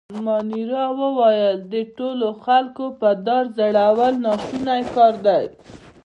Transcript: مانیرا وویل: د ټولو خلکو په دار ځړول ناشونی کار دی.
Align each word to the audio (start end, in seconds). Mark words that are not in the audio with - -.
مانیرا 0.25 0.85
وویل: 0.99 1.57
د 1.73 1.75
ټولو 1.97 2.27
خلکو 2.43 2.85
په 2.99 3.09
دار 3.25 3.45
ځړول 3.57 4.13
ناشونی 4.25 4.81
کار 4.95 5.13
دی. 5.25 5.43